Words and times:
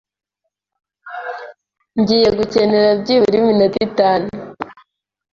Ngiye 1.99 2.29
gukenera 2.37 2.89
byibura 3.01 3.35
iminota 3.41 3.77
itanu. 3.87 4.27